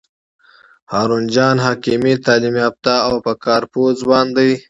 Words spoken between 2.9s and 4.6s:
او په کار پوه ځوان دی.